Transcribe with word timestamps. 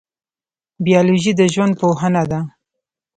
بیولوژي 0.85 1.31
د 1.35 1.41
ژوند 1.53 1.73
پوهنه 1.81 2.23
ده 2.31 2.39